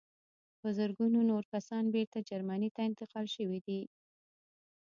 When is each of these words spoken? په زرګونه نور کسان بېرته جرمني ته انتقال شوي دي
په 0.59 0.67
زرګونه 0.77 1.19
نور 1.31 1.43
کسان 1.53 1.83
بېرته 1.95 2.17
جرمني 2.29 2.69
ته 2.75 2.81
انتقال 2.89 3.25
شوي 3.35 3.59
دي 3.67 3.81